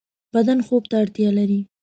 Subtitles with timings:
[0.35, 1.61] بدن خوب ته اړتیا لری